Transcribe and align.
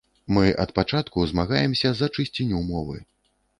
Мы 0.37 0.45
ад 0.63 0.71
пачатку 0.79 1.27
змагаемся 1.33 1.93
за 2.01 2.11
чысціню 2.19 2.65
мовы. 2.73 2.97